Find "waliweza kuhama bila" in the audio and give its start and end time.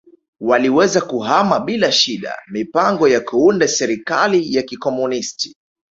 0.39-1.91